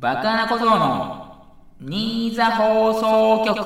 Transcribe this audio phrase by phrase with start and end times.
[0.00, 1.44] バカな小僧の
[1.78, 3.58] 新座放送局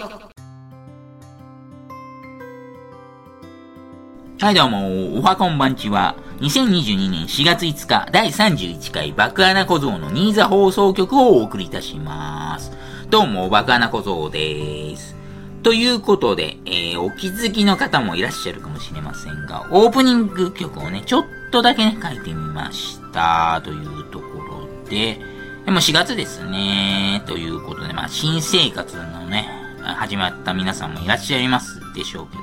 [4.41, 12.72] はいどうも、おはこんばんちは、2022年4月5日第31回バカな小僧の新座放送局をお送りいたします。
[13.10, 15.14] どうも、バカな小僧です。
[15.62, 23.60] ということで、えー、お気づきの方もいらっしゃるかもしれませんが、オープニング曲をね、ちょっとだけね、書いてみました。
[23.62, 25.32] というところで、
[25.64, 27.22] でも4月ですね。
[27.26, 29.48] ということで、まあ、新生活のね、
[29.82, 32.43] 始まった皆さんもいらっしゃいますでしょうけど、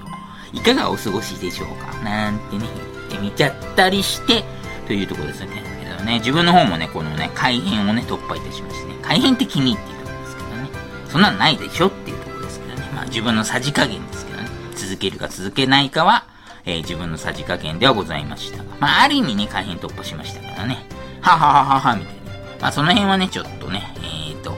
[0.53, 2.65] いかがお過ごしでしょうかなんてね、
[3.09, 4.43] 言ってみちゃったりして、
[4.87, 5.63] というところですね。
[5.83, 10.69] けどね、自分の方もね、このね、改変をね、突破いたしましてね、改変って君っていうところですけどね、
[11.07, 16.25] そんなんないでしょっていうところですけどね、まあ自分のさじ加減ですけどね、続けるか続けないかは、
[16.65, 20.83] えー、自分のさじ加減ではございました、まあある意味ね、改変突破しましたからね、
[21.21, 22.20] ははははは、みたいな。
[22.61, 24.55] まあ、その辺はね、ちょっとね、えっ、ー、と、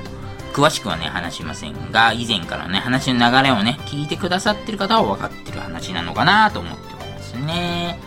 [0.53, 7.99] 詳しくはね、話しませんが、以前からね、話の流れをね、聞いてくださってる方は分かってる話なのかなと思っておりますね。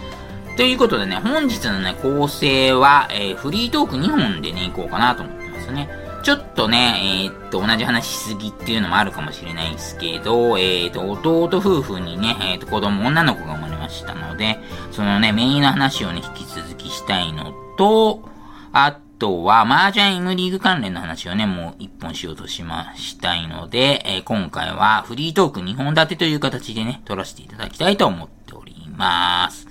[0.57, 5.89] ということでね、本日のね、構成は、えー、フリートーク2本でね、行こうかなと思ってますね。
[6.23, 14.59] ちょっとね、えー、っと、同じ話しすぎっていうのもあるかもしれないですけど、えー、っと、弟夫婦にね、えっと、子供、女の子が生まれましたので、
[14.91, 18.29] そのね、メインの話をね、引き続きしたいのと、
[18.73, 29.67] あとは、麻雀 M リーグ関連の話をね、もう一本しようとしましたいので、えー、今回はフリートーク2本立てという形でね、撮らせていただきたいと思っております。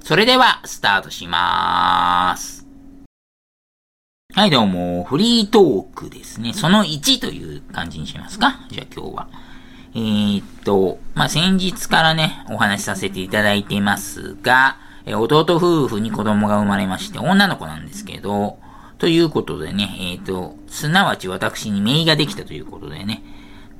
[0.00, 2.66] それでは、スタートしまーす。
[4.34, 6.52] はい、どうも、フリートークですね。
[6.52, 8.60] その1という感じにしますか？
[8.70, 9.28] じゃあ今日は。
[9.94, 18.58] えー、っと、まあ、先日からね、お話しさせていただいていますが、え弟夫婦に子供が生まれまして、女の子なんですけど、
[18.98, 23.22] ということでね、えっ、ー、と、すなわち私に姪ができたということでね。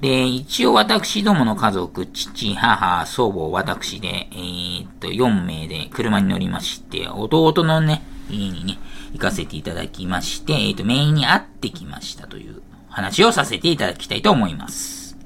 [0.01, 8.78] で、一応私どもの家族、父、母、祖母、私で、えっ、と、4名で車に乗りまして、弟のね、家にね、
[9.12, 15.17] 行かせていただきまして、えっ、ー、と、姪に会ってきましたという話をさせていただきたいと思います。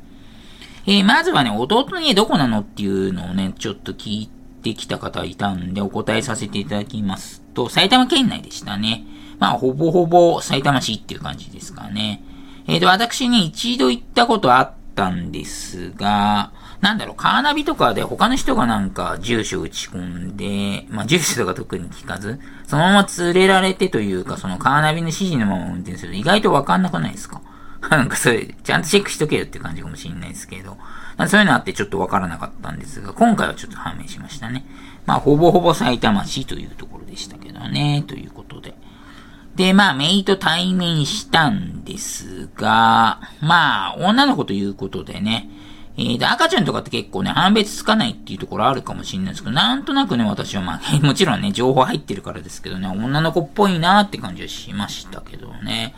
[0.86, 4.30] えー、まずはね、弟の家どこなのっていうのをね、ちょっと聞い
[4.62, 9.04] てきた方いたんで、お答えさせていただきますと、埼玉県内でしたね。
[9.42, 12.22] まあ、ほぼほぼ埼玉市っていう感じですかね。
[12.68, 22.38] えっ、ー、と、私に一度行ったことあったんですが、なんだろう、カーナビとかで他の人がなんか住所打ち込んで、まあ住所とか特に聞かず、
[22.68, 27.40] そのまま連れられてというか、そのカーナビの指示のまま運転すると意外とわかんなくないですか？
[27.90, 30.78] なんかそれ、ちゃんとチェックしとけよって感じかもしれないですけど、
[31.26, 34.64] そういうのあってちょっとわからなかったんですが、今回はちょっと判明しましたね。
[35.04, 38.71] まあ、ほぼほぼ埼玉市というところでしたけどね、ということで。
[39.62, 45.48] で、まあ、メイと対面したんですが、まあ、女の子ということでね、
[45.96, 55.94] えー、で、赤ちゃんとかって結構ね、判別つかないっていうところあるかもしれないですけど、なんとなくね、私はまあ、 もちろんね、情報入ってるからですけどね、女の子っぽいなーって感じはしましたけどね。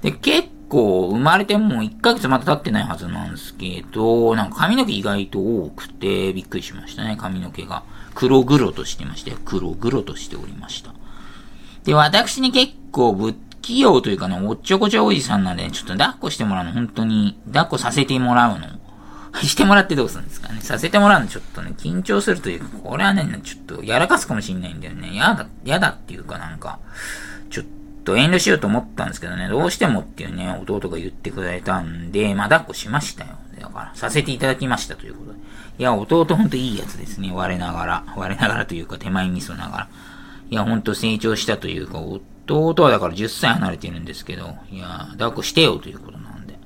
[0.00, 7.82] で、結構、生まれてもう1ヶ月まだ経ってないはずなんですけど、なんか髪の毛意外と多くて、びっくりしましたね、髪の毛が。
[8.14, 10.94] 黒々としてまして、黒々としておりました。
[11.84, 18.66] で、私に結構不器用というかね、おっちょこちょおじさんなんで、ちょっと抱っこしてもらうの、本当に、抱っこさせてもらうの。
[19.42, 20.60] してもらってどうするんですかね。
[20.60, 25.16] させてもらうのちょっとね、緊張するというか、これはね、ちょっとやらかすかもしんないんだよね。
[25.16, 26.78] やだ、やだっていうかなんか、
[27.48, 27.64] ちょっ
[28.04, 33.30] と遠慮しようと思ったんですけどね、どうしてもっていうね、弟が言ってくれたんで、まあ、抱っこしましたよ。
[33.58, 35.38] だから、させていただきましたということで。
[35.78, 37.32] いや、弟ほんといいやつですね。
[37.32, 38.04] 我ながら。
[38.16, 39.88] 我ながらというか、手前味噌ながら。
[40.52, 46.58] いや、ほんと成長したというか、弟はだから10歳離れてるんですけど、いや、抱っこしてよということなんで、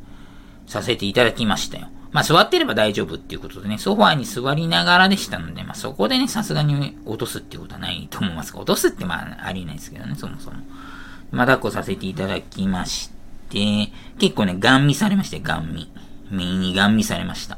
[0.66, 1.86] させていただきましたよ。
[2.10, 10.56] まあ、座ってれば大丈夫っていうことでね、ソファーに座りながらでしたので、まあ、そこでね、さすがに落とすっていうことはないと思いますが、落とすってまあ、ありえないですけどね、そもそも。
[11.30, 13.12] まあ、抱っこさせていただきまし
[13.50, 15.88] て、結構ね、ガン見されまして、ガン見。
[16.32, 17.56] 目にガン見されました。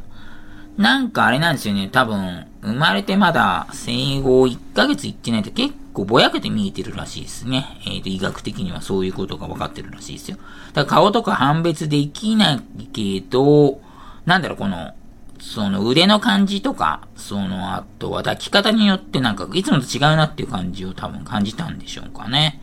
[0.76, 7.66] なんかあれなんですよね、多分、生まれてまだ生後1ヶ月いってないと結構ぼやけて見えてるらしいですね。
[7.86, 10.36] えっ、と、医学的にはそういうことが分かってるらしいですよ。
[10.72, 13.80] だから顔とか判別できないけど、
[14.24, 14.94] なんだろう、この、
[15.40, 22.60] その腕の感じとか、その、あとは抱き方によってなんか、いつもと違うなっていう感じを多分感じたんでしょうかね。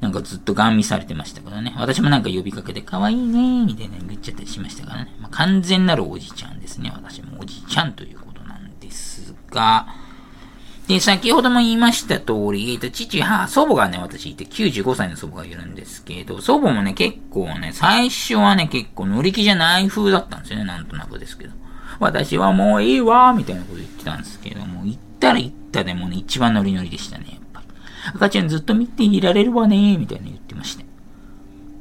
[0.00, 1.74] なんかずっとガン見されてましたからね。
[1.76, 5.14] 私もなんか呼びかけて、可愛いねみたいな言っちゃったりしましたからね。
[5.20, 6.92] まあ、完全なるおじちゃんですね。
[6.94, 9.88] 私もおじちゃんということなんですが、
[10.88, 21.52] で、先ほども言いました通り、えっと、父、母、祖母がね、私いて95歳の祖母がいるんですけど、祖母もね、結構ね、最初はね、結構乗り気じゃない風だったんですよね、なんとなくですけど。
[22.00, 27.66] 私はもういいわ、みたいなこと言ってたんですけども、行ったら行ったでもね、一番ノリノリでしたね、やっぱり。
[28.14, 30.84] 赤ちゃんずっと見ていられるわね、みたいな言ってました。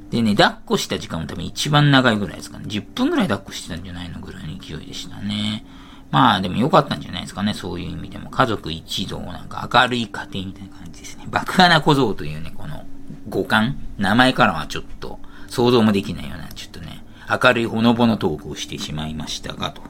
[0.09, 2.65] でね、抱っこした時間も多分一番長いぐらいですかね。
[2.67, 5.65] 10分ぐらい抱っこしてたんじゃないのぐらいの勢いでしたね。
[6.11, 8.29] まあでも良かったんじゃないですかね、そういう意味でも。
[8.29, 11.25] 家族一同、なんか明るい家庭みたいな感じですね。
[11.29, 12.85] 爆穴小僧というね、この
[13.27, 19.81] 五感、名前からはちょっと想像もできないような、ちょっとね、明るいほのぼのトークをしてしまいましたが、と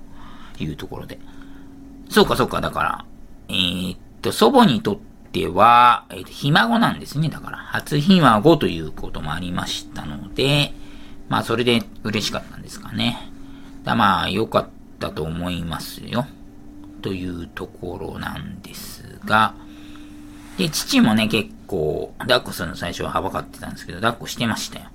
[0.60, 1.20] いうところで。
[2.10, 3.06] そうかそうか、だから、
[3.50, 4.98] えー、っと、祖母にとっ
[5.32, 7.30] ては、えー、っと、ひ孫なんですね。
[7.30, 10.74] だから、初ひ孫ということもありましたので、
[11.30, 13.30] まあ、それで嬉しかったんですかね。
[13.84, 14.77] だまあ、よかった。
[14.98, 16.28] ったと思いますよ。
[17.02, 19.54] というところなんですが、
[20.58, 24.86] で、父もね、結構、抱っこするの最初ははばかってたんですけど、抱っこしてましたよ。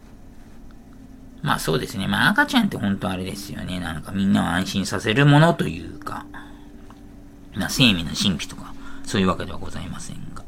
[1.42, 2.06] まあそうですね。
[2.06, 3.80] まあ赤ちゃんって本当あれですよね。
[3.80, 6.24] なんかみんなを安心させるものというか、
[7.54, 10.44] まあ生命の神秘とか、そういうわけではございませんが。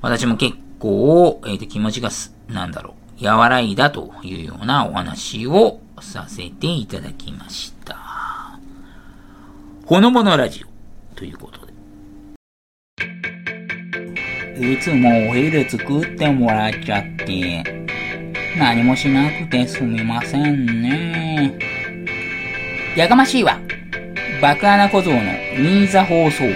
[0.00, 8.07] 私も結構、えっ、ー、と気持ちがす、なんだろう、和らいだというようなお話をさせていただきました。
[9.88, 11.72] ほのぼのラジオということで。
[14.74, 17.64] いつもお昼作ってもらっちゃって、
[18.58, 21.58] 何もしなくてすみませんね。
[22.98, 23.58] やかましいわ。
[24.42, 25.20] 爆穴小僧の
[25.56, 26.54] 新座放送局。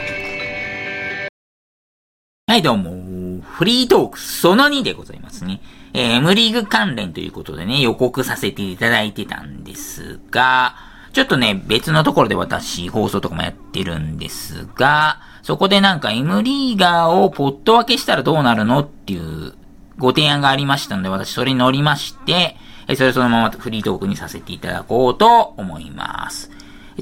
[2.48, 3.40] はい、どうも。
[3.40, 5.62] フリートークその2でございますね。
[5.94, 19.54] えー、M リーグ関連ということでね、予告させていただいてたんですが、ちょっとね、別のところで私、放送とかもやってるんですが、そこでなんか M リーガーをポット分けしたらどうなるのっていう
[19.98, 22.56] ご提案がありましたので、私それに乗りまして、
[22.96, 26.50] それそのままフリートークにさせていただこうと思います。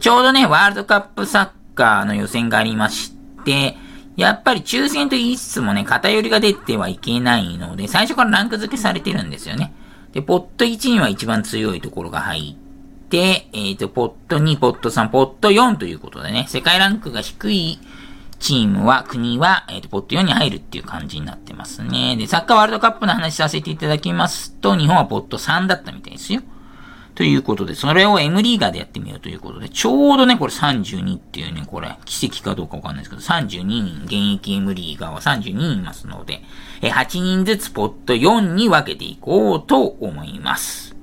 [0.00, 3.14] ちょうどね、ワールドカップサッカーの予選がありまし
[3.44, 3.76] て、
[4.16, 9.72] やっぱり抽選と言いつつもね、偏りが出てはいけないので、最初からランク付けされてるんですよね。
[10.12, 12.56] で、ポット1には一番強いところが入
[13.10, 17.80] っで、えっ、ー、と、ポット2、ポット3、ポット4ということでね、世界ランクが低い
[18.38, 22.16] チームは、国は、えっ、ー、と、ポット4に入るっていう感じになってますね。
[22.16, 26.40] で、サッカーワールドカップの話させていただきますと、日本はポット3だったみたいですよ。
[27.16, 36.42] ということで、それを M リーガーでやってみようということで、ちょうどね、これ32っていうね、これ、奇跡かどうかわかんないですけど、32人、現役 M リーガーは32人いますので、
[36.80, 40.99] 8人ずつポット4に分けていこうと思います。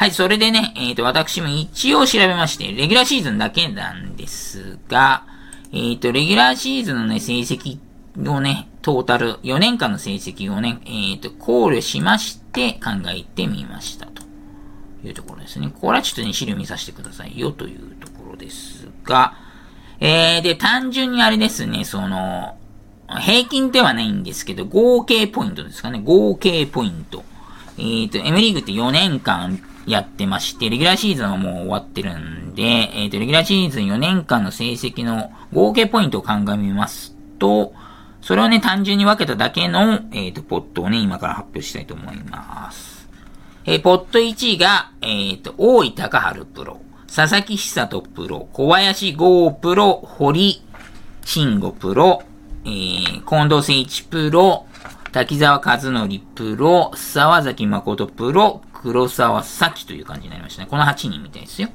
[0.00, 5.26] はい、それでね、えっ、ー、と、私も一応調べまして、レギュラーシーズンだけなんですが、
[5.74, 7.78] えっ、ー、と、レギュラーシーズンのね、成績
[8.26, 14.22] をね、トータル、4年間の成績をね、えっ、ー、と、考慮しまして考えてみましたと
[15.04, 15.70] いうところですね。
[15.78, 19.34] これはちょっとね、資料見させてくださいよというところですが、
[20.00, 22.56] えー、で、単純にあれですね、その、
[23.06, 27.22] 平均ではないんですけど、合計ポイントですかね、合計ポイント。
[27.76, 37.72] えっ、ー、と、M リーグって4年間やってまして、レギュラーシーズンはもう終わってるんで、えっ、ー、と、レギュラーシーズン4年間の成績の合計ポイントを鑑みますと、
[38.22, 43.08] それをね、単純に分けただけの、えっ、ー、と、ポットをね、今から発表したいと思います。
[43.64, 46.80] えー、ポット1が、えっ、と、大井高春プロ、
[47.14, 50.62] 佐々木久人プロ、小林剛プロ、堀
[51.24, 52.22] 慎吾プロ、
[52.64, 54.66] えー、近藤誠一プロ、
[55.12, 60.68] 滝沢和則プロ、沢崎誠プロ、黒沢咲という感じになりましたね。
[60.70, 61.68] この8人みたいですよ。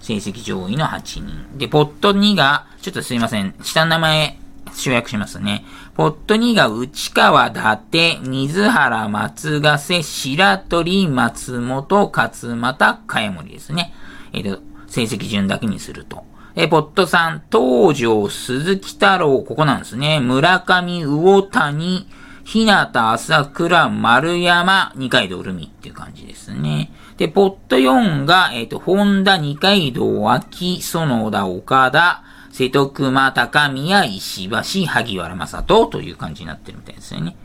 [0.00, 1.58] 成績上位の8人。
[1.58, 3.54] で、ポット2が、ちょっとすいません。
[3.62, 4.38] 下の名前、
[4.74, 5.64] 省略しますね。
[5.94, 13.92] ポット2が内川、伊達、水原、松ヶ瀬、白鳥、松本、勝又、茅森ですね。
[14.32, 16.24] えっ、ー、と、成績順だけにすると。
[16.54, 20.20] えポット3、東条、鈴木太郎、ここなんですね。
[20.20, 22.08] 村上、魚谷、
[22.44, 26.92] 日向、朝倉、丸山、二階堂るみっていう感じですね。
[27.16, 37.36] で、ポット4が、えっ、ー、と、本田、二階堂、秋、園田、岡田、瀬戸熊、高宮、石橋、萩原正人という感じになってるみたいですよね。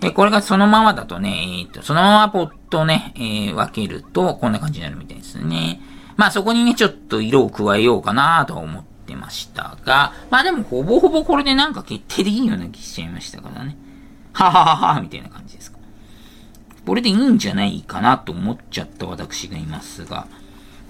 [0.00, 5.80] で、これがそのままだとね、えっ、ー、と、そのままポットね、えー、分けると、こんな感じになるみたいですね。
[6.16, 13.76] まあそこにね、ちょっと色を加えようかなと思ってましたが、まあでもほぼほぼこれでなんか決定でいいような気しちゃいましたからね。
[14.32, 15.78] はははは、みたいな感じですか。
[16.86, 20.26] これでいいんじゃないかなと思っちゃった私がいますが。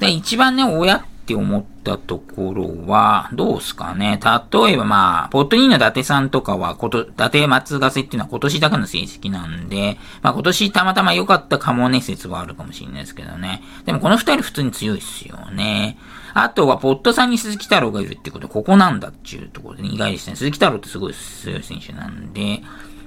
[0.00, 4.18] で、一番ね、おやって思ったところは、どうすかね。
[4.52, 13.62] 例えばまあ、ポット2の伊達さんとかは、こと、伊達松ヶ瀬っていうのは今年だけの成績なんで、まあ今年たまたま良かったかもね説はあるかもしれないですけどね。
[13.84, 15.96] でもこの二人普通に強いっすよね。
[16.34, 20.36] あとは、ポットさんに鈴木太郎がいるってことここなんだっていうところで、ね、意外でしたね。
[20.36, 22.62] 鈴木太郎ってすごい強い選手なんで、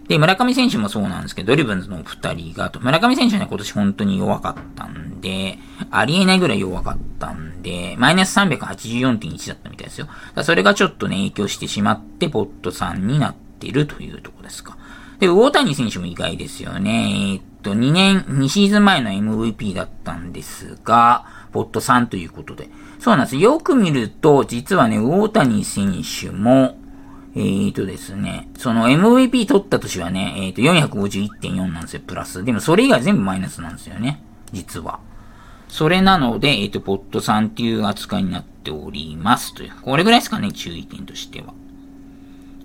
[0.08, 5.58] で、村上選手もそうなんですけど、ドリブンズの二人が、と、村上選手は、今年本当に弱かったんで、
[5.90, 10.08] ありえないぐらい弱かったんで、マイナス384.1だったみたいですよ。
[10.44, 14.78] それがちょっとね、影響してしまって、ポットさんになってるというとこですか。
[15.20, 17.34] で、大谷選手も意外ですよね。
[17.34, 22.70] えっと、2年、2シーズン前の MVP だったんですが、ポット3ということで。
[23.00, 23.38] そうなんです。
[23.38, 26.78] よく見ると、実はね、大谷選手も、
[27.36, 32.44] えーとですね、その MVP 取った年はね、えーと451.4なんですよ、プラス。
[32.44, 35.00] でもそれ以外全部マイナスなんですよね、実は。
[35.68, 39.72] それなので、えっ、ー、と、ポットさんっていう扱いになっておりますという。
[39.82, 41.54] これぐらいですかね、注意点としては。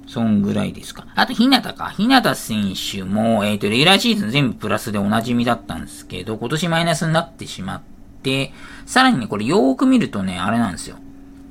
[0.06, 1.06] そんぐらいですか。
[1.14, 1.88] あと、ひなたか。
[1.88, 7.82] ひなた選手も、えっ、ー、と、レギュラーシーズン全部プラスでおなじみだったんですけど、今年マイナスになってしまっ
[8.22, 8.52] て、
[8.86, 10.96] さらにね、これよーく見るとね、あれなんですよ。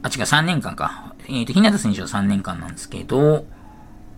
[0.03, 1.13] あ、違う、3年間か。
[1.29, 3.45] えっ、ー、と、日向選手は3年間なんですけど、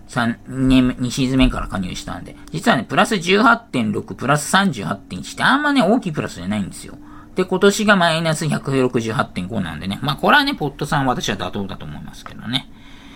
[0.07, 6.97] 3年、2シーズン目から加入したんで、実はね、プラス18.6、プラス38.1ってあんまね、大きいプラスじゃないんですよ。
[7.35, 9.99] で、今年がマイナス168.5なんでね。
[10.01, 12.69] まあ、これはね、ポットさん私は妥当だと思いますけどね。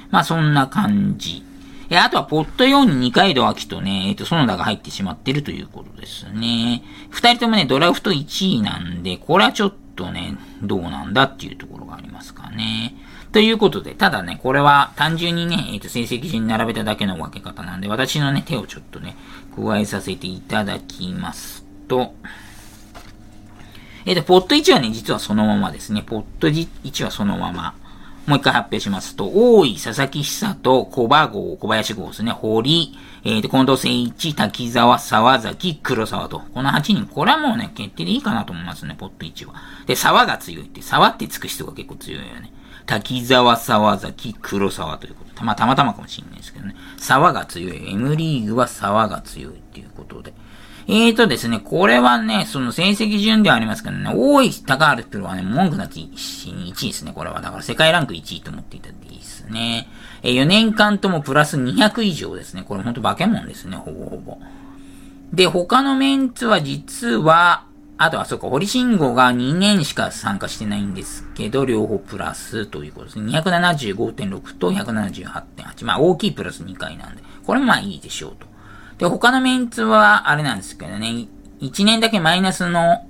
[0.09, 1.43] まあ、そんな感じ。
[1.89, 6.83] え、あとは、ポット4に二階堂秋とね、えっ、ー、と、園田が入ってしまってるということですね。
[7.09, 12.95] 二人ともね、ドラフト1位なんで、これはちょっとね、どうなんだっていうところがありますかね。
[13.35, 19.17] ということで、ただね、これは単純にね、えっ、ー、と、成績順に並べただけの分け方なんで、私のね、手をちょっとね、
[19.57, 22.13] 加えさせていただきますと、
[24.05, 26.01] えっ、ー、と、ポット1はね、実はそのままですね。
[26.01, 27.75] ポット1はそのまま。
[28.25, 32.31] もう一回発表しますと、大井、佐々木久と小場号、小林号ですね。
[32.31, 36.39] 堀、えっ、ー、と、近藤誠一、滝沢、沢崎、黒沢と。
[36.53, 39.55] この8人、これはもうね、決定でいいかなと思いますね、ポット1は。
[39.87, 42.54] で、沢が強いって、沢ってつく人が結構強いよね。
[42.85, 45.43] 滝沢、沢崎、黒沢ということ。
[45.43, 46.75] ま、たまたまかもしれないですけどね。
[46.97, 47.91] 沢が強い。
[47.91, 50.33] M リーグは沢が強いっていうことで。
[50.87, 57.41] えーとですね、これはね、その成績順ではありますけどね、大い高原プロはね、文句なき1位ですね、これは。
[57.41, 59.87] だから世界ランク1位と思っていただいいですね。
[60.21, 62.63] えー、4年間ともプラス200以上ですね。
[62.63, 64.37] これほんと化け物ですね、ほぼほぼ。
[65.33, 67.65] で、他のメンツは実は、
[67.97, 73.31] あとは、そうか、堀信号が2年しか参加してないんですけど、両方プラスということですね。
[73.39, 75.85] 275.6と178.8。
[75.85, 78.47] まあ、大きいプラス2回なんで、これもまあいいでしょうと。
[78.97, 81.27] で、他のメンツは、あれなんですけどね、
[81.61, 83.07] 1年だけマイナスの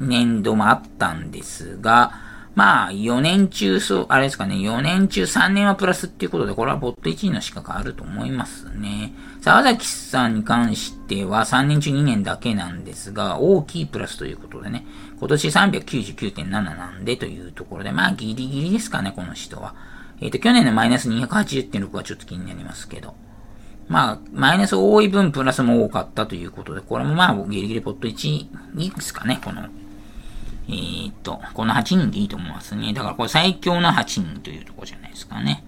[0.00, 2.12] 年度もあったんですが、
[2.54, 9.12] まあ、4年中、そう、あれですかね、4年中3年はプラスっていうことで、これはボット1位の資格あると思いますね。
[9.40, 14.86] 沢崎さんに関しては3年中2年だけなんですが、大きいプラスということでね、
[15.18, 19.74] 今年399.7なんでというところで、まあ、ギリギリですかね、この人は。
[20.20, 23.14] えっ、ー、と、去年のマイナス280.6はちょっと気になりますけど。
[23.88, 28.28] まあ、マイナス多い分プラスも多かったということで、これもまあ、ギリギリポット1
[28.78, 29.68] いですかね、この、
[30.68, 32.92] えー、っと、この8人でいいと思いますね。
[32.92, 35.64] だからこれ最強の8人というとこじゃないですかね。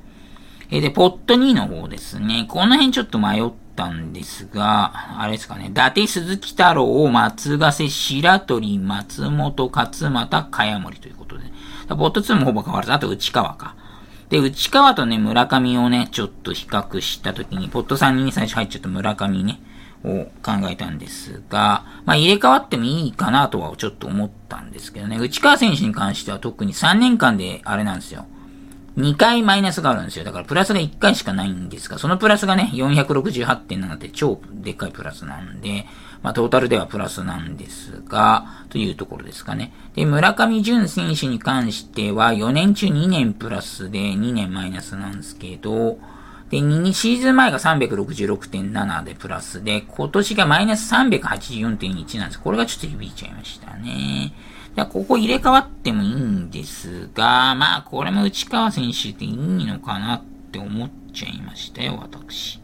[0.70, 2.46] えー、で、ポット2の方ですね。
[2.48, 5.68] この辺ちょっと迷ったんですが、あれですかね。
[5.70, 11.44] 伊達鈴木太郎、松ヶ瀬、白鳥、松本、勝又、茅森ということで。
[11.88, 13.76] ポット2もほぼ変わらず、あと内川か。
[14.28, 19.60] で、内川とね、村上をね、ちょっと比較したときに、ポット3人に最初入っちゃった村上ね、
[20.06, 28.26] を考えたんですが、まあ入れ替わってもいいかなとはちょっと思ったんですけどね、内川選手に関しては特に3年間であれなんですよ。
[28.96, 30.24] 2回マイナスがあるんですよ。
[30.24, 35.86] だからプラスが1回しかないんですが、そのプラスがね、468.7って超でっかいプラスなんで、
[36.22, 39.72] まあ、トータルではプラスなんですが、というところですかね。
[39.94, 45.98] で、村上淳選手に関しては、4年中2年プラスで2年マイナスなんですけど、
[46.50, 52.40] で、2シーズン前が366.7でプラスで、今年がマイナス384.1なんです。
[52.40, 54.32] これがちょっと響いちゃいましたね。
[54.76, 59.34] でここ入れ替わってもいいんですが、まあ、これも内川選手でいい
[59.64, 60.22] のかなっ
[60.52, 62.60] て思っちゃいましたよ、私。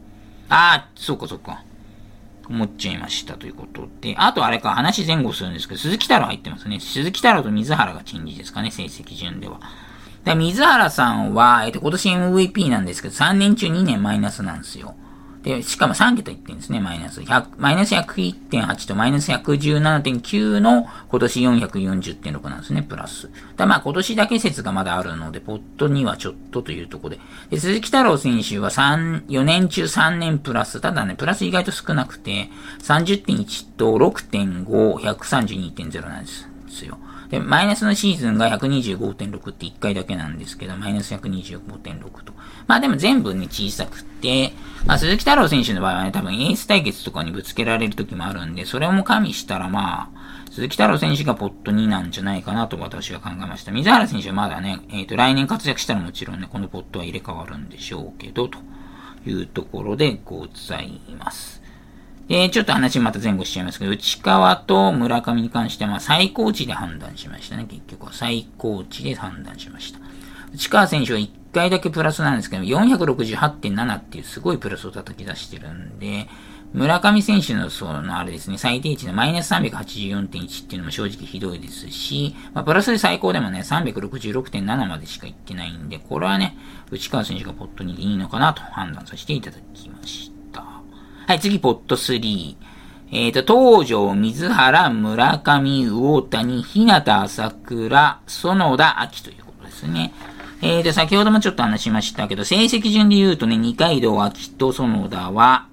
[0.51, 1.65] ああ、そうかそうか。
[2.49, 6.81] 思っちゃいましたということで、あとあれか、話前後するんですけど、鈴木太郎入ってますね。
[6.81, 9.61] 鈴木太郎と水原がチンジですかね、成績順では。
[10.25, 14.95] で、水原さんは、えっと、今年 MVP なんですけど、3年中2年マイナスなんですよ。
[15.43, 17.21] で、しかも3桁いってんですね、マイナス。
[17.21, 23.29] 100マイナス101.8とマイナス117.9の今年440.6なんですね、プラス。
[23.57, 27.21] だまあ今年だけ説がまだあるので、ポットにはちょっとというところで。
[27.51, 30.81] で、鈴木太郎選手は3、4年中3年プラス。
[30.81, 32.49] ただね、プラス意外と少なくて、
[32.81, 36.31] 30.1と6.5、132.0なんで
[36.69, 36.99] すよ。
[37.33, 42.35] で、マイナスのシーズンが125.6って1回だけなんですけど、マイナス125.6と。
[42.67, 44.53] まあでも全部ね、小さくて、
[44.85, 53.73] まあ鈴木太郎選手の場合はね、多分エース対決とかにぶつけられる時もあるんで、それも加味したらまあ、鈴木太郎選手がポット2なんじゃないかなと私は考えました。
[53.73, 58.59] 水原選手はまだね、えっ、ー、と、来年活躍したらもちろんね、このポットは入れ替わるんでしょうけど、と
[59.25, 61.62] いうところでございます。
[62.33, 68.15] で、ちょっと話また前後しちゃいますけど、内川と村上に関しては最高値で判断しましたね、結局は。
[68.15, 69.99] 最高値で判断しました。
[70.55, 76.27] 内川選手は1回だけプラスなんですけど、468.7っていうすごいプラスを叩き出してるんで、
[76.73, 86.57] 村上選手のそのあれですね、最低値のマイナス384.1っていうのも正直ひどいですし、まあ、プラスで最高でもね、366.7までしかいってないんで、これはね、
[86.91, 90.32] 内川選手がポット2でいいのかなと判断させていただきました。
[91.33, 92.57] はい、次、ポット3。
[93.11, 100.13] えっ、ー、と、東条、水原、村上、魚谷、日向、朝倉、園田、秋ということですね。
[100.61, 105.69] えっ、ー、と、先ほどもちょっと話しましたけど、成績順で言うとね、二階堂、秋と園田は、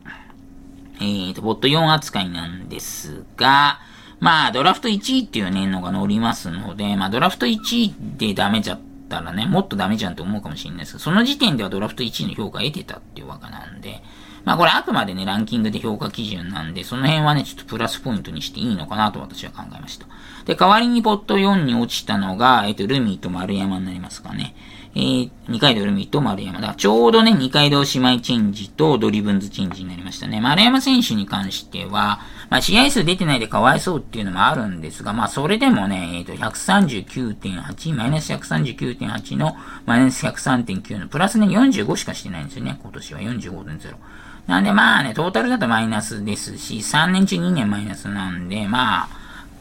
[1.02, 3.82] えっ、ー、と、ポット4扱いなんですが、
[4.22, 14.02] まあ、ドラフト1位っていうね、のが乗りますので、まあ、ドラフト1位でダメじゃったらね、もっとダメじゃんって思うかもしれないですけど、その時点ではドラフト1位の評価得てたっていうわけなんで、
[14.50, 20.08] まあこれあくまでね、ランキングで評価基準なんで、その辺はね、ちょっとプラスポイントにしていいのかなと私は考えました。
[20.46, 24.56] で、代わりにポット4に落ちたのが、えっ、と、ルミと丸山になりますかね。
[24.96, 26.62] えー、二階堂ルミと丸山。
[26.62, 30.42] だちょうどね、二階堂姉妹チェンジとドリブンズチェンジになりましたね。
[30.42, 42.80] 丸山選手に関しては、まあ、試合数出てないでかわいそうっていうのもあるんですが、まあ、それでもね、えっ、ー、と、139.8、マイナス139.8のマイナス103.9のプラスね、45しかしてないんですよね。
[42.82, 43.96] 今年は45.0。
[44.50, 49.10] なんでまあね、トータルだとマイナスですし、3年中2年マイナスなんで、まあ、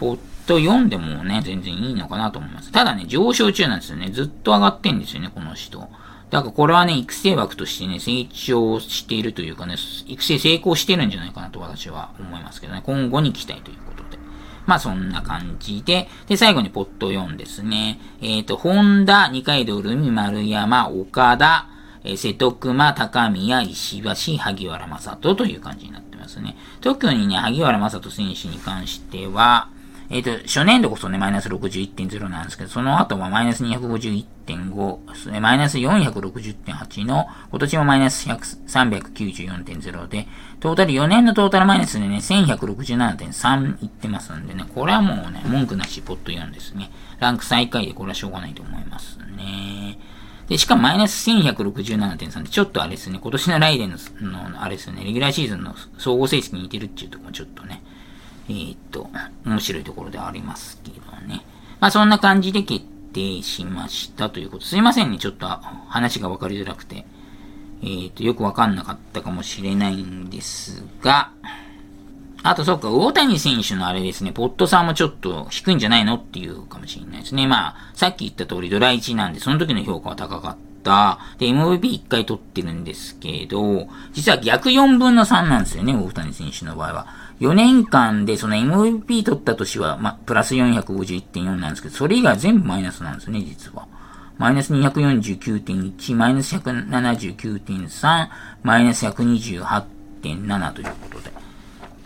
[0.01, 2.73] ポット4でもね、全然いいのかなと思います。
[2.73, 4.09] ただね、上昇中なんですよね。
[4.09, 5.91] ずっと上がってんですよね、この人。
[6.31, 14.19] だからこれはね、育成枠としてね、成長しているというかね、育成成功してるんじゃないかなと私は思いますけどね、今後に期待ということで。
[14.65, 18.01] まあそんな感じで、で、最後にポット4ですね。
[18.23, 21.67] えっ、ー、と、ホンダ、二階堂、ルミ、丸山、岡田、
[22.05, 26.57] えー、瀬戸熊、高宮、石橋、萩原正人という感じになってますね。
[26.81, 29.69] 特にね、萩原正人選手に関しては、
[30.11, 40.27] えっ、ー、と、初年度こそね、マイナス61.0なんですけど、その後はマイナス251.5、マイナス460.8の、今年もマイナス394.0で、
[40.61, 46.91] トータル4年のトータルマイナスでね、1167.3いってますんでね、これはもうね、文句なしポット4ですね。
[47.21, 49.99] ランク最下位でこれはしょうがないと思いますね。
[50.49, 57.83] で、しかもマイナス1167.3で、ちょっとあれですね、今年のライデンの、のあれですね、レギュラーシーズンの総合成績に似てるっていうところもちょっとね、
[58.49, 59.11] えー、っと、
[59.45, 61.45] 面白いところではありますけどね。
[61.81, 64.65] まあそんな感じで決定しましたということ。
[64.65, 67.05] すいませんね、ちょっと話がわかりづらくて。
[67.81, 71.31] えー、っと、よくわかんなかったかもしれないんですが、
[72.43, 77.47] あと、そっか、大谷選手のあれですね、ポットさんもちょっと低いんじゃないのっていうかもしれないですね。
[77.47, 81.19] まあ、さっき言った通りドラ1なんで、その時の評価は高かった。
[81.39, 87.07] で、MVP1 回取ってるんですけど、実は逆4分の3なんですよね、大谷選手の場合は。
[87.41, 93.87] 4年間でその MVP 取った年は、まあ、プラス451.4なんですけど、それ以外全部マイナスなんですね、実は。
[94.39, 98.29] マイナス249.1、マイナス179.3、
[98.63, 101.38] マイナス128.7ということで。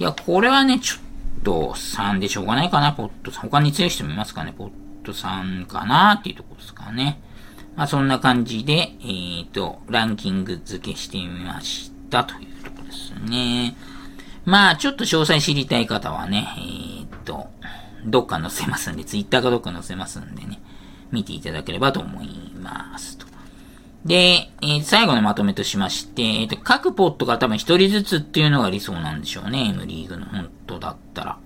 [0.02, 4.70] いや、これはね、ちょっと3でしょうがないかな、ポット他に強い人もいますかね、ポッ
[5.04, 7.20] ト3かなっていうとこですかね。
[7.76, 13.76] まあ、そんな感じで、えっ、ー、と、ランキング付けしてみましたというところですね。
[14.44, 16.60] まあ、ちょっと詳細知りたい方はね、え
[17.04, 17.46] っ、ー、と、
[18.04, 20.60] どっか載せますんで、ツイッターかどっか載せますんでね、
[21.12, 23.31] 見ていただければと思いますと。
[24.04, 29.68] で、えー、最後のまとめとしまして、えっ、ー、と、各ポットから多分一人ずつっていうのが理想なんでしょうね。
[29.68, 31.38] M リーグの本当だったら。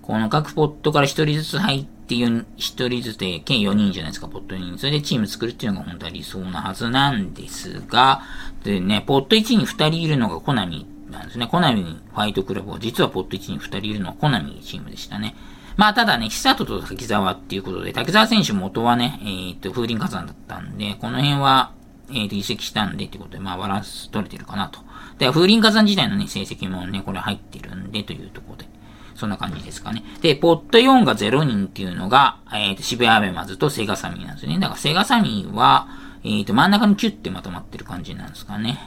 [0.00, 4.78] この各ポットから一人ずつ入って一人ずつで、計4人じゃないですか、ポットに。
[4.78, 8.22] それでチーム作るっていうのが本当は理想なはずなんですが、
[8.64, 11.46] でね、ポット1に2人いるのがコナミなんですね。
[11.46, 15.36] コナミファイトクラブは、実はポット1に2人いるのはコナミチームでしたね。
[15.76, 21.72] まあ、ただね、久里と滝沢っていうことで、滝沢選手元はね、えー、っと、風林火山だったんで、この辺は、
[22.14, 24.80] えっ、ー、と、移籍したんでってことで、まあ、バランス取れてるかなと。
[25.18, 28.68] で、風林火山自体のね、成績もね、これ入ってるんでというところで。
[29.14, 30.02] そんな感じですかね。
[30.20, 34.58] で、ポット4が0人っていうのが、えっ、ー、と、渋谷アベマズとセガサミーなんですね。
[34.58, 35.86] だからセガサミーは、
[36.24, 38.78] えっ、ー、と、真ん中にキュッてまとまってる感じなんですかね。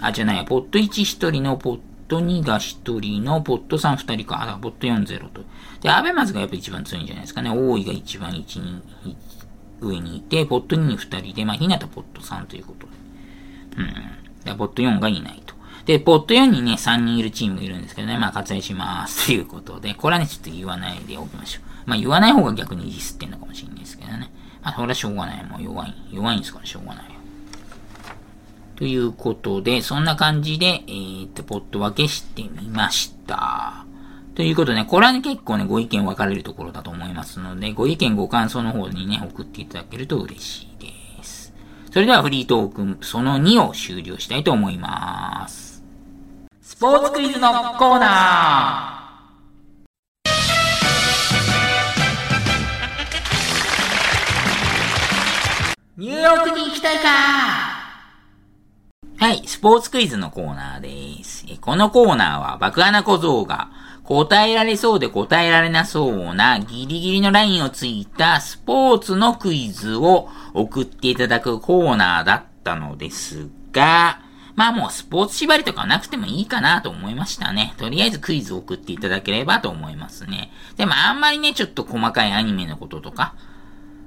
[0.00, 4.42] あ、じゃない、ポット1 1人のポット2が1人のポット3 2人か。
[4.42, 5.42] あ、ポット4 0と。
[5.80, 7.50] で、アベマズがやっぱ一番強いんじゃないですかね。
[7.50, 8.80] 大井が一番1、2、
[9.80, 12.92] 上にいて、ポット2に2人で、まあ、ひなたポット3ということで。
[13.78, 14.44] うん。
[14.44, 15.54] で、ポット4がいないと。
[15.86, 19.26] で、ポット4にね、3人いるチームいるんですけどね、まあ割愛します。
[19.26, 21.88] ということで、これはね、ちょっと言わないでおきましょう。
[21.88, 24.30] まあ言わない方が逆にディスってんのかもしれないですけどね。
[24.62, 25.44] まあそれはしょうがない。
[25.44, 25.94] もう弱い。
[26.10, 27.10] 弱いんですからしょうがないよ。
[28.74, 33.85] ということで、そんな感じで、えー、っと、ポット分けしてみました。
[34.36, 40.84] ということで、ね、これはね、結構ね、ご意見分かれるところだと思いますので、ご意見、ご感想の方にね、送っていただけると嬉しい
[41.18, 41.54] です。
[41.90, 45.82] それではフリートーク、その2を終了したいと思います。
[46.60, 49.06] スポーツクイズのコーナー
[55.96, 57.08] ニューヨークに行きたいか
[59.18, 61.46] はい、スポーツクイズのコーナーです。
[61.62, 63.70] このコーナーは爆穴小僧が
[64.06, 74.20] 答えられそうで答えられなそうなギリギリのラインをついたスポーツのクイズを送っていただくコーナーだったのですが、
[74.54, 77.74] まあもうスポーツ縛りとかなくてもいいかなと思いましたね。
[77.76, 80.50] とりあえずクイズを送っていただければと思いますね。
[80.76, 83.34] でもあんまりね、ちょっと細かいアニメのこととか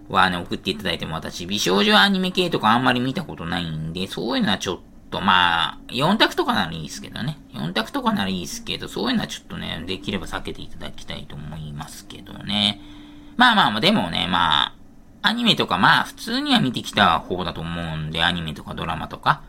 [0.07, 7.37] はね、送っていただいても私、美少女アニメ系とかあんまり見たことないんで、そういうのはちょっとまあ、4択とかならいいですけどね。
[7.53, 12.81] 4択とかならいいですけど、そういうのはちょっとね、できれば避けていただきたいと思いますけどね。
[13.37, 14.73] まあまあ、でもね、まあ、
[15.21, 19.41] アニメとかまあ普通には見てきた方だと思うんで、アニメとかドラマとか。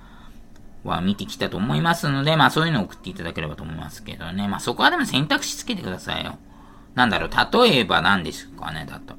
[0.84, 4.48] は見てきたと思いますので、まあそういうのを送っていただければと思いますけどね。
[4.48, 6.38] まあそこはでも選択肢つけてくださいよ。
[6.94, 9.14] なんだろう、例えば何ですかね、だと。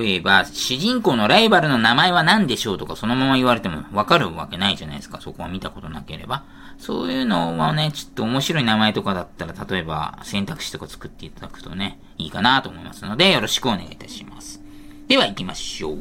[0.00, 5.20] 例えば、主人公のライバルの名前は何でしょうとかそのまま言われてもわかるわけないじゃないですか。
[5.20, 6.44] そこは見たことなければ。
[6.78, 14.62] そういうのはね、ちょっと面白い名前とかだったら、例えば選択肢とか作っていただくとね、いいかなと思いますので、よろしくお願いいたします。
[15.08, 15.96] では行きましょう。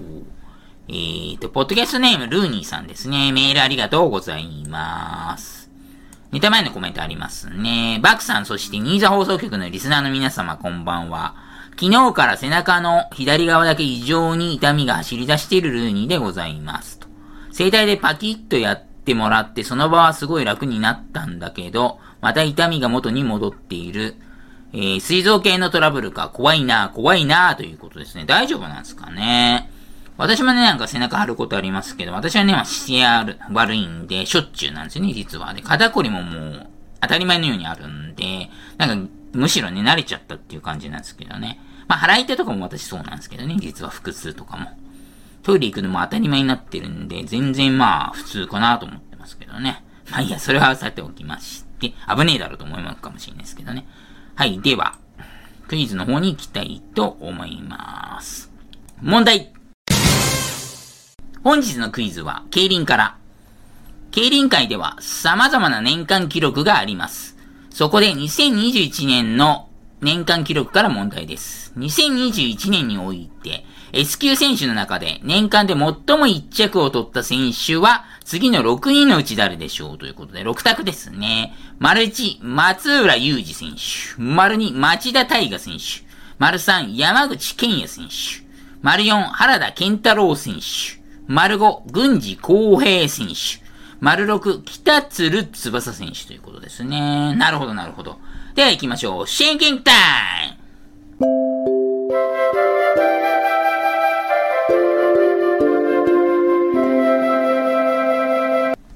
[0.87, 3.31] えーと、ポッドキャストネームルーニーさんですね。
[3.31, 5.69] メールありがとうございます。
[6.31, 7.99] ネタ前のコメントありますね。
[8.01, 11.50] バクさん、そしてニーザ放送局のリスナーの皆様、こんばんは。
[11.79, 17.07] 昨日から背中の左側だけ異常に痛みが走り出しているルーニーでございますと。
[17.51, 24.15] 整体でパキッとやってもらって、その場はすごい楽になったんだけど、また痛みが元に戻っている。
[24.73, 28.23] えー、水臓系のトラブルか、怖いな、怖いな、ということですね。
[28.25, 29.69] 大丈夫なんですかね。
[30.17, 35.53] 私もね、なんか背中張ることありますけど、私はね、まあ、姿勢悪いんで、しょっちゅうなんですよね、実は。
[35.53, 36.67] で、肩こりももう、
[37.01, 41.59] 当たり前のようにあるんで、なんか、むしろね、慣れちゃったっていう感じなんですけどね。
[41.87, 44.77] まあ、腹痛とかも私そうなんですけどね、実は腹痛とかも。
[45.43, 49.83] トイレ行くのも当たり前になってるんで、全然まあ、普通かなと思ってますけどね。
[50.09, 53.87] まあいいや、それはさておきまして、危ねえだろうと思いますかもしれないですけどね。
[54.35, 54.95] はい、では、
[55.67, 58.51] クイズの方に行きたいと思います。
[59.01, 59.51] 問題
[61.43, 63.17] 本日のクイズは、競輪から。
[64.11, 67.30] 競輪界では様々な年間記録があります。
[67.71, 69.69] そこで2021年の
[70.01, 71.71] 年間記録から問題です。
[71.77, 75.93] 2021年において、S 級選手の中で年間で最も
[76.27, 81.53] 1着を取った選手は、次の6人のうち誰でしょうということで、6択ですね。
[81.79, 84.21] 丸1、松浦雄二選手。
[84.21, 86.05] 丸2、町田大河選手。
[86.39, 88.45] 丸3、山口健也選手。
[88.81, 90.99] 丸4、原田健太郎選手。
[91.27, 93.60] 丸5、軍事公平選手。
[94.01, 97.35] 丸6、北鶴翼選手ということですね。
[97.35, 98.17] なるほど、なるほど。
[98.55, 99.27] では行きましょう。
[99.27, 100.57] シンキングタイ
[101.19, 101.27] ム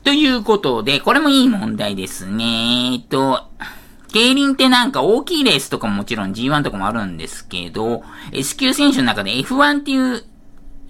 [0.03, 2.93] ということで、これもいい問題ですね。
[2.93, 3.43] えっと、
[4.11, 10.23] 競輪ってなんか大きいレースとかももちろん G1 とかもあるんですけど、S 級選手の中で F1 っていう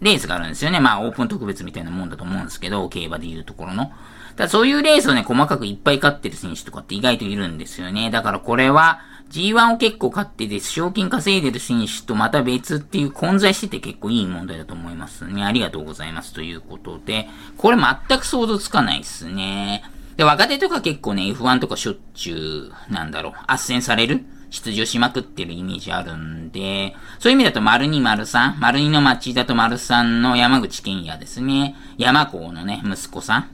[0.05, 0.79] レースがあるんですよね。
[0.79, 3.91] まあ、オープン特別みたいなもんだと思うんですけど、競馬でいうところの。
[4.35, 8.11] だそういうレースをね、細かくいっぱい勝ってる選手とかって意外といるんですよね。
[8.11, 8.99] だからこれは、
[9.31, 15.43] G1 を結構勝ってて、賞金稼いでる選手とまた別っていう混在してて結構いい問題だと思いますね。
[15.43, 19.83] ありがとうございますということで、これ全く想像つかないっすね。
[20.17, 31.75] で、若手とか結構ね、F1 とかしょっちゅう、なんだろう、斡旋される出場しまくってるイメージあるんで、そういう意味だと丸2丸3、丸2の町田と丸3の山口健也ですね。
[31.97, 33.49] 山子のね、息子さん。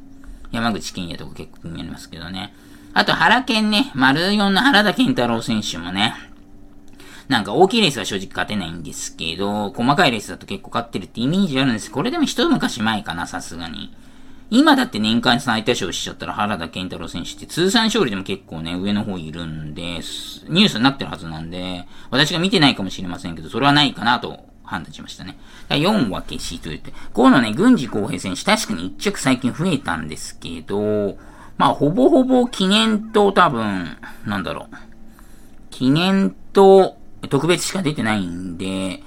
[0.52, 2.54] 山口健也とか結構気になりますけどね。
[2.94, 6.14] あと原健ね、丸4の原田健太郎選手もね、
[7.30, 11.90] なんか大きいレースは正直勝てないんですけど、細かいレースだと結構勝ってるってイメージあるんです。
[11.90, 13.94] これでも一昔前かな、さすがに。
[14.54, 25.40] 今だって年間最多勝しちゃったら原田健太郎選手って通算勝利でも結構ね、上の方いるんです、ニュースになってるはずなんで、私が見てないかもしれませんけど、それはないかなと判断しましたね。
[25.70, 26.94] 4は消しと言って。
[27.14, 31.16] このね、軍事公平選手、確かに一着最近増えたんですけど、
[31.58, 34.76] まあ、ほぼほぼ記念と多分、なんだろう。
[35.70, 36.98] 記念と
[37.30, 39.02] 特別しか出てないんで、え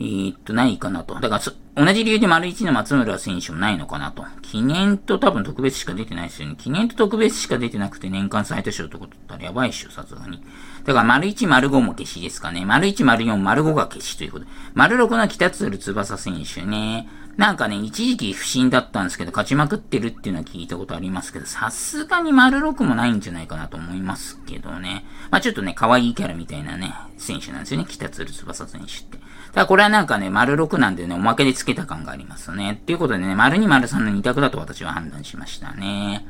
[0.00, 1.14] ー、っと、ないかなと。
[1.20, 4.24] だから、同じ理由で丸1の松村選手もないのかなと。
[4.42, 6.56] 記念と多分特別しか出てないですよね。
[6.58, 10.42] 記念と特別しか出てなくて年間最多勝ってことだったらやばいっしょ、さすがに。
[10.88, 12.64] だから、丸1、丸5も消しですかね。
[12.64, 14.50] 丸1、丸4、丸5が消しということで。
[14.72, 17.06] 丸6の北鶴翼選手ね。
[17.36, 25.04] なんかね、一時期不審だったんですけど、勝ちまくってるっていうのは聞いたことありますけど、さすがに丸6もないんじゃないかなと思いますけどね。
[25.30, 27.86] まあちょっとね、可愛いキャラみたいなね、選手なんですよね。
[27.86, 29.18] 北鶴翼選手って。
[29.52, 32.72] ただこれはなんかね、丸6なんでね、おまけでつけた感がありますよね。
[32.72, 36.26] っていうことでね、丸2、丸3の2択だと私は判断しましたね。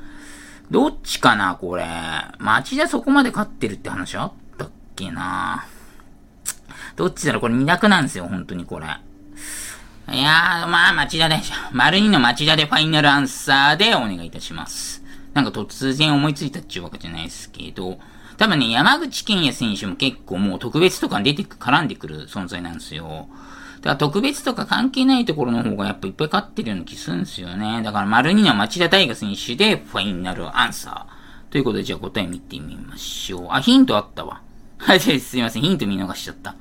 [0.71, 1.87] どっちかな、これ。
[2.39, 4.33] 町田そこまで勝ってるって話あっ
[4.99, 5.65] けな
[6.97, 7.41] どっちだろう？
[7.41, 8.87] これ2択なんですよ、本当にこれ。
[8.87, 11.55] いやー、まあ、町田でしょ。
[11.73, 15.05] 丸2の町田でファイナルアンサーでお願いいたします。
[15.35, 18.01] なんか突然思いついたっちゅうわけじゃないですけど、
[18.39, 23.29] 多分ね、山口健也選手も結構もう特別とかに出てく、絡んでくる存在なんですよ。
[23.81, 27.83] だから特別とか関係ないところの方がやっぱいっぱい勝ってるような気するんですよね。
[27.83, 31.53] だから丸2の町田大河選手でファイナルアンサー。
[31.53, 33.47] ということでじゃあ答え見てみましょう。
[33.51, 34.41] あ、ヒントあったわ。
[34.79, 35.63] はい、すいません。
[35.63, 36.55] ヒント見逃しちゃった。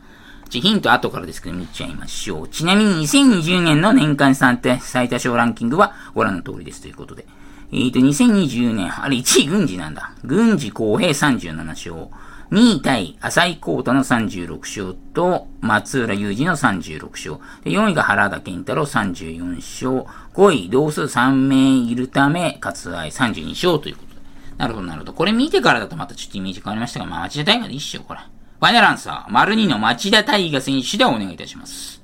[0.50, 2.48] じゃ、ヒント後からですけど見ちゃいましょう。
[2.50, 7.26] ちなみに2020年の年間算定最多勝ランキングはご覧の通りですということで。
[7.72, 10.14] えーと、2020年、あれ1位軍事なんだ。
[10.24, 11.94] 軍事公平37勝。
[12.50, 17.38] 2位対浅井光太の36勝と、松浦雄二の36勝。
[17.64, 20.06] で4位が原田健太郎34勝。
[20.34, 24.07] 5位、同数3名いるため、勝愛32勝ということ。
[24.58, 25.14] なるほど、なるほど。
[25.14, 28.20] これ見てからだとまたちょっとイメージ変わりましたが、まあ、町田大河でいいっしょ、これ。
[28.20, 32.02] ファイナルアンサー、丸2の町田大河選手でお願いいたします。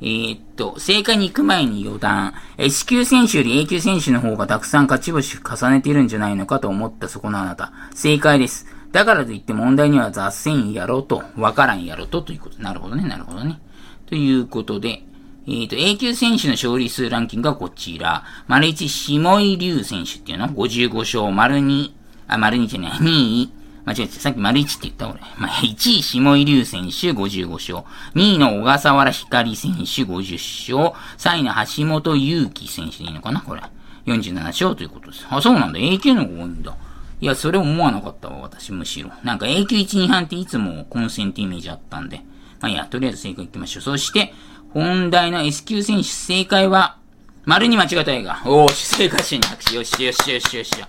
[0.00, 2.34] えー、っと、正解に行く前に余談。
[2.58, 7.72] S 級選手より A 級選手の方がたくさん勝ち星重ねているんじゃないのかと思ったそこのあなた。
[7.94, 8.66] 正解です。
[8.90, 12.60] だからといって問題には雑線やろうと、わからんやろうとということ。
[12.60, 13.60] なるほどね、なるほどね。
[14.06, 15.04] ということで、
[15.46, 18.24] えっ、ー、と、A 級選手の勝利数ランキングがこちら。
[18.46, 21.90] 丸1、下井龍選手っていうの ?55 勝、丸2、
[22.28, 23.08] あ、丸2じゃない、2
[23.42, 23.52] 位、
[23.84, 25.18] 間違えてさっき丸1って言った俺。
[25.38, 27.78] まあ、1位、下井龍選手55勝。
[28.14, 30.94] 2位の小笠原光選手50勝。
[31.18, 33.40] 3位の橋本祐希選手でいいのかな？
[33.40, 33.62] これ。
[34.06, 35.26] 47勝ということです。
[35.28, 35.80] あ、そうなんだ。
[35.80, 36.76] A 級の方が多いんだ。
[37.20, 39.10] いや、それ思わなかったわ、私、むしろ。
[39.24, 42.18] なんか A 級1、2班っていつも混戦ってイメージあったんで。
[42.60, 43.82] まあ、いや、とりあえず正解いきましょう。
[43.82, 44.32] そして、
[44.74, 46.96] 本題の S 級選手、正解は、
[47.44, 48.40] 丸に間違ったいが。
[48.46, 49.76] おー、正解しに拍手。
[49.76, 50.86] よしよしよしよしよ。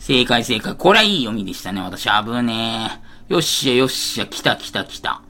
[0.00, 0.74] 正解正解。
[0.74, 1.80] これはいい読みでしたね。
[1.80, 3.32] 私、危ねえ。
[3.32, 5.22] よっしゃよっしゃ、来た来た来た。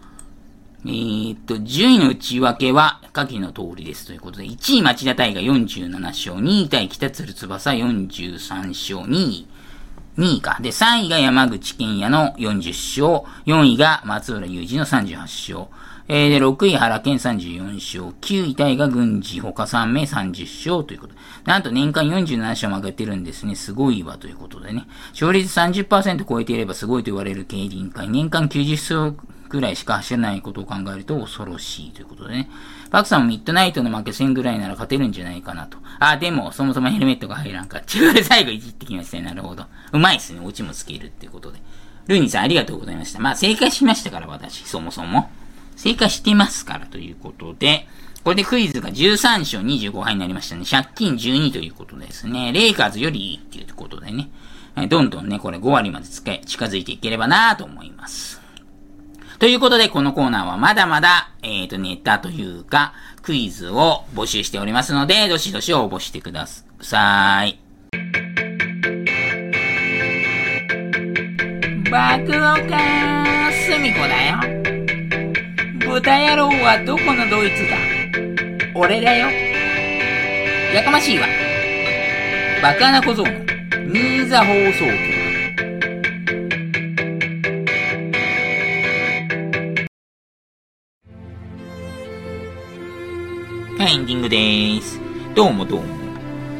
[0.87, 4.07] えー、っと、順位の内訳は下記の通りです。
[4.07, 9.47] ということで、1位町田大が47勝、2位対北鶴翼43勝、2位、
[10.19, 10.59] 2位か。
[10.61, 15.69] で、3位が山口県也の40勝、4位が松浦雄二の38勝、
[16.09, 21.21] えー、で、6位原健34勝、9位タイが軍事他3名30勝ということで。
[21.45, 23.55] なんと年間47勝負けてるんですね。
[23.55, 24.87] すごいわということでね。
[25.11, 28.09] 勝率30%超えていればすごいと言われる競輪会。
[28.09, 32.51] 年間90勝くらいしか走らないことを考えると恐ろしいということでね。
[32.91, 35.79] パクさんもミッドナイトの負け戦ぐらいなら勝てるんじゃないかなと。
[35.99, 37.81] あ、でも、そもそもヘルメットが入らんか。
[37.81, 39.25] 中で最後いじってきましたね。
[39.25, 39.65] なるほど。
[39.93, 40.41] うまいっすね。
[40.45, 41.61] オチもつけるっていうことで。
[42.07, 43.21] ルーニーさんありがとうございました。
[43.21, 45.31] まあ、正解しましたから、私、そもそも。
[45.77, 47.87] 正解してますからということで、
[48.25, 50.65] これでクイズが13勝25敗になりましたね。
[50.65, 52.53] 借金12ということですね。
[52.53, 54.31] レイカーズよりいいっていうことでね。
[54.89, 58.41] どんどんね、これ5割まで近づいていければなと思います。
[59.39, 66.47] ということで、このコーナーはまだまだ、えっ、ー、と、ネタというか、クイズを募集しておりますので、どしどし応募してくだ
[66.81, 67.59] さい。
[71.91, 74.39] 爆音かー、すみこだよ。
[75.87, 77.77] 豚野郎はどこのドイツだ？
[78.75, 79.29] 俺だよ。
[80.75, 81.27] やかましいわ。
[82.63, 83.29] バカな小僧の
[83.93, 85.16] 新座放送局。
[93.87, 94.99] がエンディングです。
[95.37, 95.87] どうもどうも。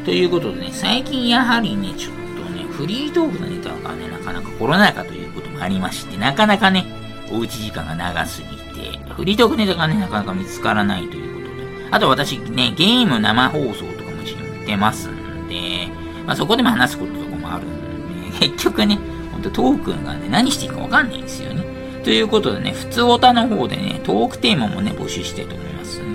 [0.05, 6.85] ということでね、最近やはりね、ちょっとね、フリートークのネタがね、なかなかコロナ禍ということもありまして、なかなかね、
[7.29, 11.87] おうち時間が長すぎて、フリートークネタがね、なかなか見つからないということで。
[11.91, 14.33] あと私ね、ゲーム生放送とかもし
[14.65, 15.89] てますんで、
[16.25, 18.97] まあそこでも話すこととかもあるんで、結局ね、
[19.33, 21.61] ほんとトークンがね、何していいかわかんないんですよね。
[22.05, 26.06] ということでね、普通オタの方でね、トークテーマもね、募集したいと思います。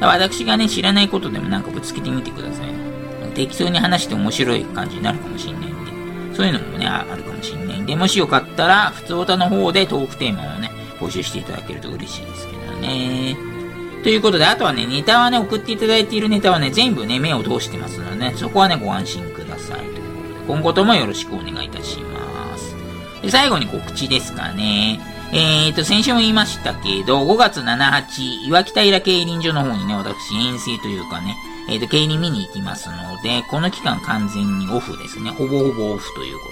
[0.00, 2.68] 私がね、知らないことでもなんかぶつけてみてください。
[3.34, 13.36] 適当に話して面白い感じになるかもしれないんで、そういうのもね、あるかもしれないんで、もしよかったら、普通オタの方でトークテーマをね、募集していただけると嬉しいですけどね。
[14.02, 19.78] ということで、あとはね、ネタはね、送っていただいているネタはね、全部ね、目を通してますので、ね、そこはね、ご安心ください。
[19.80, 22.74] ということで、今後ともよろしくお願いいたします。
[23.22, 25.00] で、最後に告知ですかね。
[25.32, 31.36] えーと、先週も言いましたけど、5月7、8、岩北平競輪場の方にね、私遠征というかね、
[31.68, 35.30] えーと、競輪見に行きますので、この期間完全にオフですね。
[35.30, 36.48] ほぼほぼオフというこ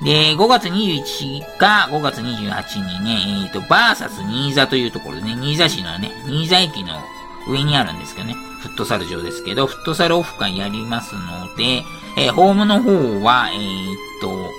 [0.00, 0.32] とで。
[0.34, 7.02] で、5月21か5月28にね、え、ー、と、バーサス新座というところでね、新座市のね、新座駅の
[7.48, 11.82] 上にあるんですけどね、フットサル場ですけど、フットサルオフ会やりますので、
[12.16, 14.50] えー、ホームの方は、えっ、と、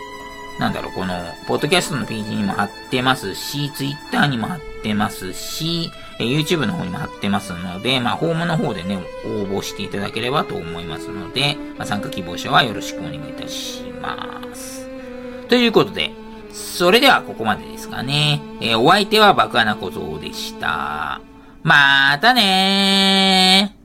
[0.60, 1.16] なんだろう、この、
[1.48, 14.86] ポッドキャストのページにも貼ってますし、ツイッターにも貼ってますし、え YouTube の方にも貼ってますので、まあ、ホームの方でね、応募していただければと思いますので、まあ、参加希望者はよろしくお願いいたします。
[15.48, 16.12] ということで、
[16.52, 18.42] それではここまでですかね。
[18.60, 21.22] え、お相手は爆穴小僧でした。
[21.64, 23.79] またねー